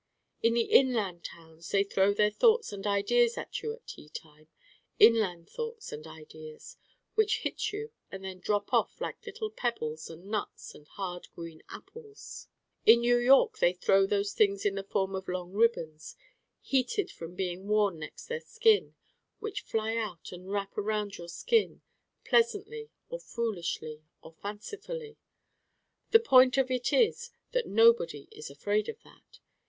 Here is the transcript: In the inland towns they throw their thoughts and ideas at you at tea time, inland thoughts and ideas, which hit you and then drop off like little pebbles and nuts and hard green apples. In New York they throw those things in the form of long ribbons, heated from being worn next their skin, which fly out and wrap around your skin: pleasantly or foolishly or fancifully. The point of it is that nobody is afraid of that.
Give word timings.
In 0.41 0.55
the 0.55 0.63
inland 0.65 1.23
towns 1.23 1.69
they 1.69 1.83
throw 1.83 2.11
their 2.11 2.31
thoughts 2.31 2.73
and 2.73 2.87
ideas 2.87 3.37
at 3.37 3.61
you 3.61 3.71
at 3.71 3.85
tea 3.85 4.09
time, 4.09 4.47
inland 4.97 5.47
thoughts 5.47 5.91
and 5.91 6.07
ideas, 6.07 6.75
which 7.13 7.41
hit 7.41 7.71
you 7.71 7.91
and 8.09 8.23
then 8.23 8.39
drop 8.39 8.73
off 8.73 8.99
like 8.99 9.23
little 9.27 9.51
pebbles 9.51 10.09
and 10.09 10.25
nuts 10.25 10.73
and 10.73 10.87
hard 10.87 11.27
green 11.35 11.61
apples. 11.69 12.47
In 12.83 13.01
New 13.01 13.17
York 13.19 13.59
they 13.59 13.73
throw 13.73 14.07
those 14.07 14.33
things 14.33 14.65
in 14.65 14.73
the 14.73 14.81
form 14.83 15.13
of 15.13 15.27
long 15.27 15.51
ribbons, 15.53 16.15
heated 16.61 17.11
from 17.11 17.35
being 17.35 17.67
worn 17.67 17.99
next 17.99 18.25
their 18.25 18.41
skin, 18.41 18.95
which 19.37 19.61
fly 19.61 19.95
out 19.97 20.31
and 20.31 20.49
wrap 20.49 20.75
around 20.79 21.17
your 21.19 21.29
skin: 21.29 21.83
pleasantly 22.25 22.89
or 23.09 23.19
foolishly 23.19 24.01
or 24.23 24.33
fancifully. 24.33 25.17
The 26.09 26.19
point 26.19 26.57
of 26.57 26.71
it 26.71 26.91
is 26.91 27.29
that 27.51 27.67
nobody 27.67 28.27
is 28.31 28.49
afraid 28.49 28.89
of 28.89 28.99
that. 29.03 29.39